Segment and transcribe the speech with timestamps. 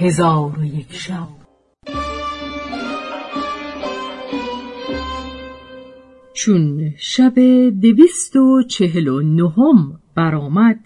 [0.00, 1.28] هزار و یک شب.
[6.34, 7.34] چون شب
[7.82, 10.80] دویست و چهل و نهم برآمد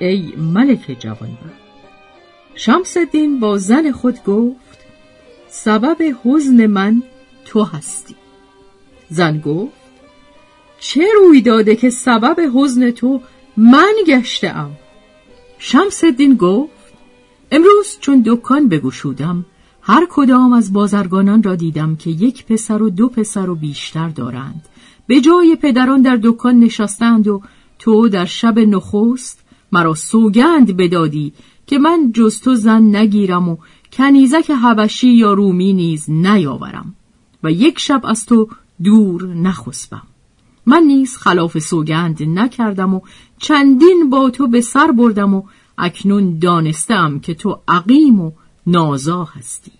[0.00, 1.60] ای ملک جوانبخت
[2.54, 4.78] شمس الدین با زن خود گفت
[5.48, 7.02] سبب حزن من
[7.44, 8.14] تو هستی.
[9.10, 9.72] زن گفت
[10.80, 13.20] چه روی داده که سبب حزن تو
[13.56, 14.70] من گشتم
[15.58, 16.92] شمس الدین گفت
[17.50, 19.44] امروز چون دکان بگشودم
[19.82, 24.68] هر کدام از بازرگانان را دیدم که یک پسر و دو پسر و بیشتر دارند.
[25.06, 27.42] به جای پدران در دکان نشستند و
[27.78, 29.39] تو در شب نخست
[29.72, 31.32] مرا سوگند بدادی
[31.66, 33.56] که من جز تو زن نگیرم و
[33.92, 36.94] کنیزک حبشی یا رومی نیز نیاورم
[37.42, 38.48] و یک شب از تو
[38.82, 40.02] دور نخسبم.
[40.66, 43.00] من نیز خلاف سوگند نکردم و
[43.38, 45.42] چندین با تو به سر بردم و
[45.78, 48.32] اکنون دانستم که تو عقیم و
[48.66, 49.72] نازا هستی.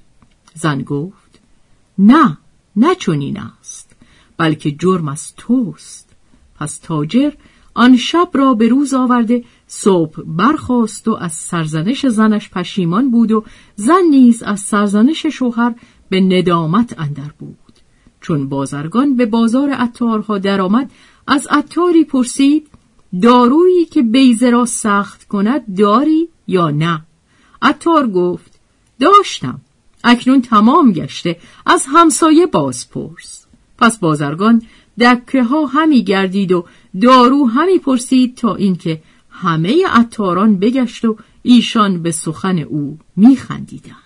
[0.55, 1.41] زن گفت
[1.99, 2.39] نه
[2.77, 3.97] نه چنین است
[4.37, 6.09] بلکه جرم از توست.
[6.57, 7.31] پس تاجر
[7.75, 13.45] آن شب را به روز آورده صبح برخاست و از سرزنش زنش پشیمان بود و
[13.77, 15.75] زن نیز از سرزنش شوهر
[16.09, 17.57] به ندامت اندر بود.
[18.21, 20.91] چون بازرگان به بازار عطارها درآمد
[21.27, 22.69] از عطاری پرسید
[23.23, 27.03] دارویی که بیزه را سخت کند داری یا نه؟
[27.63, 28.61] عطار گفت
[29.01, 29.61] داشتم
[30.05, 33.47] اکنون تمام گشته از همسایه باز پرس
[33.79, 34.63] پس بازرگان
[35.01, 36.65] دکه ها همی گردید و
[37.01, 39.01] دارو همی پرسید تا اینکه
[39.43, 43.97] همه عطاران بگشت و ایشان به سخن او میخندیدند.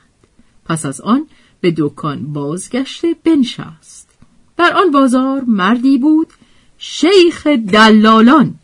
[0.64, 1.26] پس از آن
[1.60, 4.10] به دکان بازگشته بنشست.
[4.56, 6.32] در آن بازار مردی بود
[6.78, 8.54] شیخ دلالان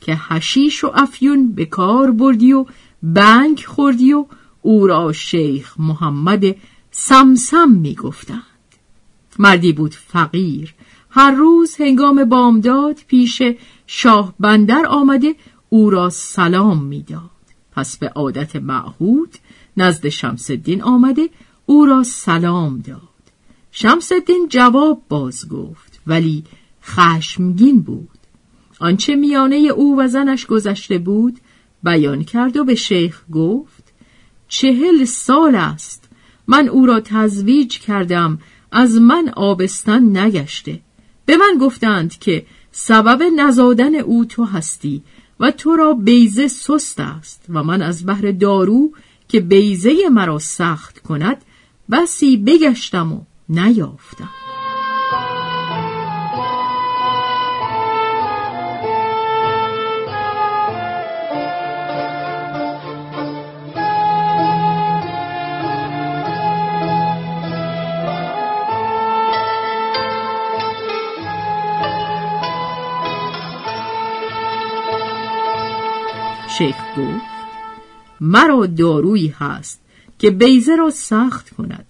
[0.00, 2.66] که حشیش و افیون به کار بردی و
[3.02, 4.26] بنگ خوردی و
[4.62, 6.56] او را شیخ محمد
[6.90, 8.42] سمسم می‌گفتند.
[9.38, 10.74] مردی بود فقیر.
[11.10, 13.42] هر روز هنگام بامداد پیش
[13.86, 15.34] شاه بندر آمده
[15.74, 17.30] او را سلام می‌داد.
[17.72, 19.34] پس به عادت معهود
[19.76, 21.28] نزد شمسدین آمده
[21.66, 23.00] او را سلام داد.
[23.72, 26.44] شمسدین جواب باز گفت ولی
[26.82, 28.18] خشمگین بود.
[28.80, 31.38] آنچه میانه او و زنش گذشته بود
[31.82, 33.92] بیان کرد و به شیخ گفت
[34.48, 36.08] چهل سال است
[36.46, 38.38] من او را تزویج کردم
[38.72, 40.80] از من آبستن نگشته.
[41.26, 45.02] به من گفتند که سبب نزادن او تو هستی
[45.40, 48.92] و تو را بیزه سست است و من از بحر دارو
[49.28, 51.44] که بیزه مرا سخت کند
[51.90, 54.43] بسی بگشتم و نیافتم.
[76.58, 77.34] شیخ گفت
[78.20, 79.80] مرا دارویی هست
[80.18, 81.86] که بیزه را سخت کند.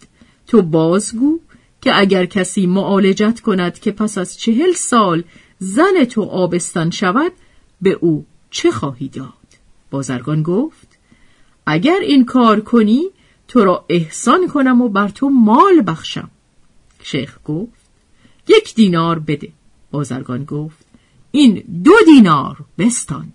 [0.47, 1.39] تو بازگو
[1.81, 5.25] که اگر کسی معالجت کند که پس از چهل سال
[5.59, 7.33] زن تو آبستان شود
[7.83, 9.33] به او چه خواهی داد؟
[9.91, 10.89] بازرگان گفت
[11.67, 13.03] اگر این کار کنی
[13.49, 16.31] تو را احسان کنم و بر تو مال بخشم.
[17.03, 17.85] شیخ گفت
[18.49, 19.53] یک دینار بده.
[19.91, 20.87] بازرگان گفت
[21.31, 23.33] این دو دینار بستان.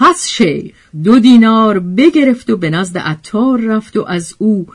[0.00, 0.74] پس شیخ
[1.04, 4.66] دو دینار بگرفت و به نزد عطار رفت و از او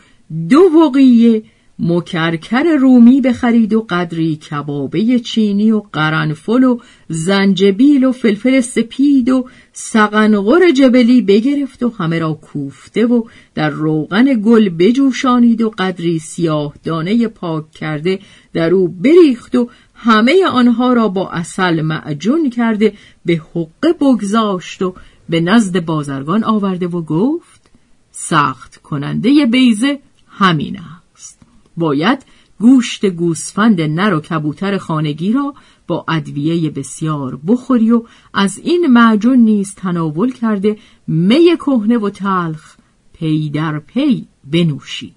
[0.50, 1.44] دو وقیه
[1.80, 6.80] مکرکر رومی بخرید و قدری کبابه چینی و قرنفل و
[7.10, 13.24] زنجبیل و فلفل سپید و سقنغر جبلی بگرفت و همه را کوفته و
[13.56, 18.20] در روغن گل بجوشانید و قدری سیاه دانه پاک کرده
[18.54, 22.94] در او بریخت و همه آنها را با اصل معجون کرده
[23.26, 24.96] به حقه بگذاشت و
[25.30, 27.72] به نزد بازرگان آورده و گفت
[28.12, 30.80] سخت کننده بیزه همین
[31.14, 31.40] است.
[31.78, 32.26] باید
[32.60, 35.54] گوشت گوسفند نر و کبوتر خانگی را
[35.88, 40.78] با ادویه بسیار بخوری و از این معجون نیز تناول کرده
[41.08, 42.76] می کهنه و تلخ
[43.14, 45.14] پی در پی بنوشی.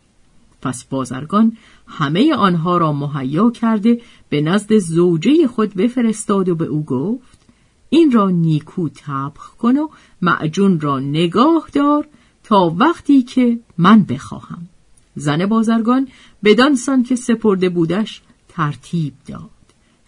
[0.62, 1.56] پس بازرگان
[1.86, 7.37] همه آنها را مهیا کرده به نزد زوجه خود بفرستاد و به او گفت
[7.90, 9.88] این را نیکو تبخ کن و
[10.22, 12.08] معجون را نگاه دار
[12.44, 14.68] تا وقتی که من بخواهم.
[15.16, 16.08] زن بازرگان
[16.44, 19.50] بدانسان که سپرده بودش ترتیب داد.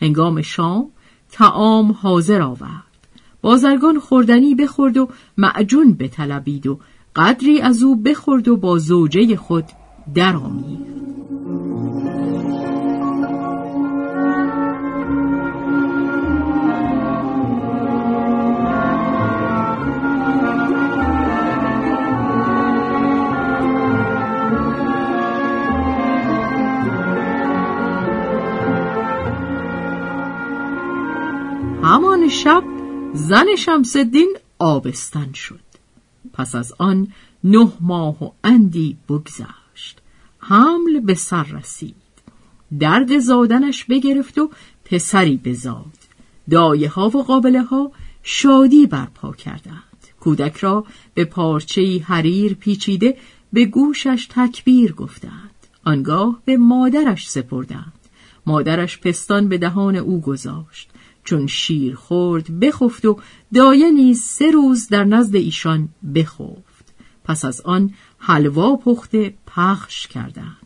[0.01, 0.87] هنگام شام
[1.33, 2.85] تعام حاضر آورد.
[3.43, 6.79] بازرگان خوردنی بخورد و معجون بطلبید و
[7.17, 9.65] قدری از او بخورد و با زوجه خود
[10.15, 11.00] درآمیخت
[33.31, 35.61] زن شمسدین آبستن شد.
[36.33, 37.09] پس از آن
[37.45, 40.01] نه ماه و اندی بگذشت.
[40.39, 41.95] حمل به سر رسید.
[42.79, 44.51] درد زادنش بگرفت و
[44.85, 45.97] پسری بزاد
[46.51, 47.93] دایه ها و قابله ها
[48.23, 50.07] شادی برپا کردند.
[50.21, 50.85] کودک را
[51.15, 53.17] به پارچه حریر پیچیده
[53.53, 55.55] به گوشش تکبیر گفتند.
[55.85, 57.93] آنگاه به مادرش سپردند.
[58.47, 60.91] مادرش پستان به دهان او گذاشت.
[61.25, 63.19] چون شیر خورد بخفت و
[63.55, 66.95] دایه نیز سه روز در نزد ایشان بخفت.
[67.25, 70.57] پس از آن حلوا پخته پخش کردند.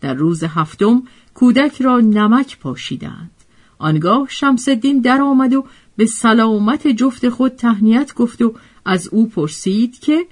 [0.00, 1.02] در روز هفتم
[1.34, 3.30] کودک را نمک پاشیدند.
[3.78, 5.64] آنگاه شمس الدین در آمد و
[5.96, 8.54] به سلامت جفت خود تهنیت گفت و
[8.84, 10.26] از او پرسید که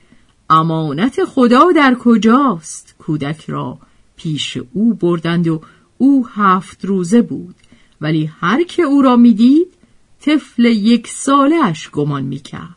[0.50, 3.78] امانت خدا در کجاست؟ کودک را
[4.16, 5.60] پیش او بردند و
[5.98, 7.54] او هفت روزه بود.
[8.00, 9.68] ولی هر که او را می‌دید
[10.20, 12.76] طفل یک ساله اش گمان می‌کرد.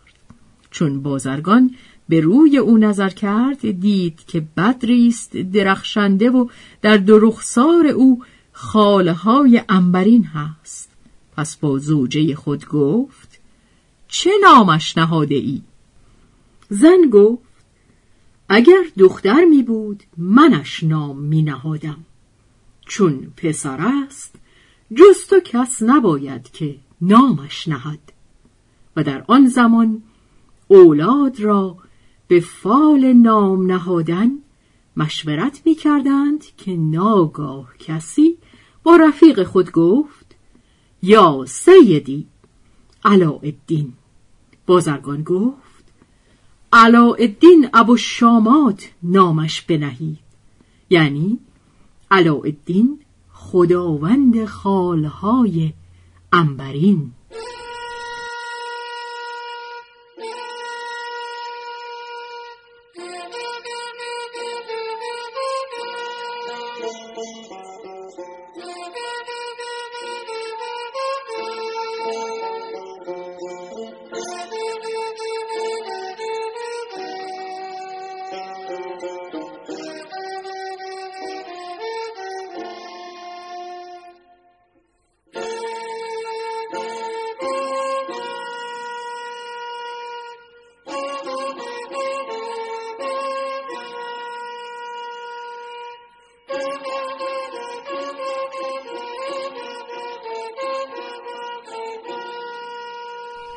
[0.72, 1.76] چون بازرگان
[2.10, 6.48] به روی او نظر کرد دید که بدری است درخشنده و
[6.82, 10.90] در درخسار او خاله های انبرین هست.
[11.38, 13.40] پس با زوجه خود گفت
[14.08, 15.62] چه نامش نهاده ای؟
[16.70, 17.44] زن گفت
[18.50, 21.98] اگر دختر می بود منش نام می نهادم.
[22.86, 24.36] چون پسر است
[24.96, 28.00] جز تو کس نباید که نامش نهد.
[28.96, 30.04] و در آن زمان
[30.68, 31.78] اولاد را
[32.28, 34.32] به فال نام نهادن
[34.98, 38.38] مشورت می کردند که ناگاه کسی
[38.84, 40.36] با رفیق خود گفت
[41.02, 42.28] یا سیدی
[43.06, 43.94] علاءالدین.
[44.66, 45.84] بازرگان گفت
[46.74, 50.20] علاءالدین ابو شامات نامش بنهید.
[50.90, 51.40] یعنی
[52.12, 53.00] علاءالدین
[53.52, 55.74] خداوند خالهای
[56.34, 57.12] انبرین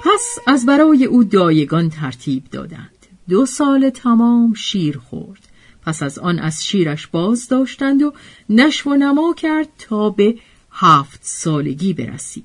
[0.00, 3.07] پس از برای او دایگان ترتیب دادند.
[3.28, 5.49] دو سال تمام شیر خورد.
[5.83, 8.12] پس از آن از شیرش باز داشتند و
[8.50, 10.38] نشو و نما کرد تا به
[10.71, 12.45] هفت سالگی برسید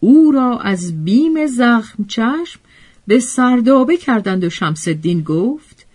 [0.00, 2.60] او را از بیم زخم چشم
[3.06, 5.86] به سردابه کردند و شمسدین گفت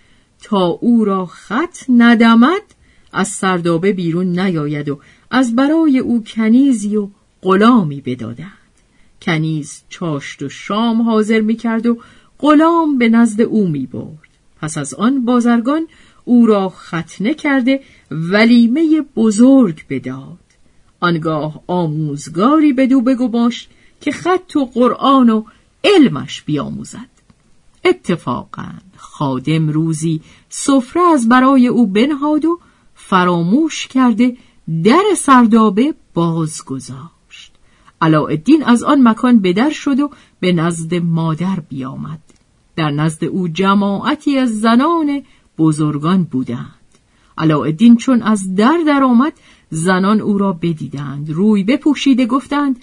[0.44, 2.62] تا او را خط ندمد
[3.14, 5.00] از سردابه بیرون نیاید و
[5.32, 7.10] از برای او کنیزی و
[7.42, 8.61] غلامی بدادند.
[9.22, 11.98] کنیز چاشت و شام حاضر می کرد و
[12.40, 14.30] غلام به نزد او می برد.
[14.62, 15.88] پس از آن بازرگان
[16.26, 20.38] او را ختنه کرده ولیمه بزرگ بداد.
[21.00, 23.70] آنگاه آموزگاری بدو بگماشت
[24.02, 25.44] که خط و قرآن و
[25.84, 27.12] علمش بیاموزد.
[27.86, 32.60] اتفاقا خادم روزی سفره از برای او بنهاد و
[32.96, 34.38] فراموش کرده
[34.84, 36.62] در سردابه باز
[38.02, 42.20] علاءالدین از آن مکان بدر شد و به نزد مادر بیامد.
[42.76, 45.22] در نزد او جماعتی از زنان
[45.58, 46.76] بزرگان بودند.
[47.38, 49.34] علاءالدین چون از در درآمد
[49.70, 52.80] زنان او را بدیدند روی بپوشیده گفتند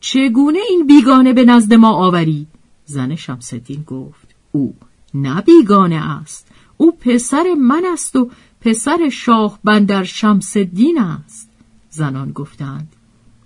[0.00, 2.46] چگونه این بیگانه به نزد ما آوری؟
[2.84, 4.74] زن شمسدین گفت او
[5.14, 11.50] نه بیگانه است او پسر من است و پسر شاه بندر شمسدین است.
[11.90, 12.88] زنان گفتند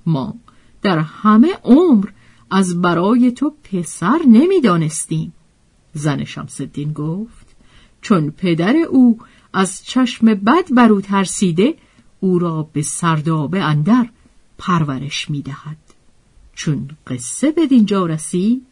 [0.07, 0.35] ما
[0.85, 2.09] در همه عمر
[2.51, 5.33] از برای تو پسر نمی‌دانستیم.
[5.93, 7.47] زن شمسدین گفت
[8.01, 9.19] چون پدر او
[9.53, 11.75] از چشم بد بر او ترسیده
[12.21, 14.09] او را به سردابه اندر
[14.59, 15.77] پرورش می‌دهد.
[16.55, 18.67] چون قصه به دینجا رسید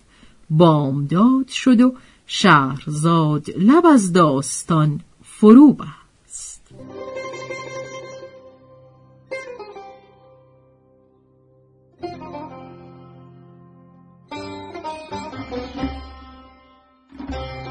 [0.51, 1.95] بامداد شد و
[2.27, 6.63] شهرزاد لب از داستان فرو بست.